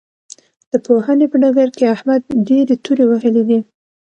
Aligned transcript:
د 0.71 0.73
پوهنې 0.85 1.25
په 1.31 1.35
ډګر 1.41 1.69
کې 1.77 1.91
احمد 1.95 2.21
ډېرې 2.47 2.75
تورې 2.83 3.05
وهلې 3.07 3.43
دي. 3.49 3.59